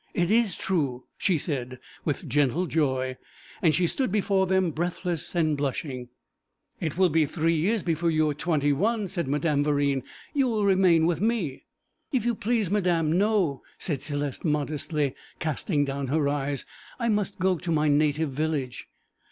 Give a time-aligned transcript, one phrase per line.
[0.15, 3.15] 'It is true,' she said, with gentle joy,
[3.61, 6.09] and she stood before them breathless and blushing.
[6.79, 10.01] 'It will be three years before you are twenty one,' said Madame Verine;
[10.33, 11.65] 'you will remain with me.'
[12.11, 16.65] 'If you please, madam, no,' said Céleste, modestly casting down her eyes;
[16.99, 18.87] 'I must go to my native village.'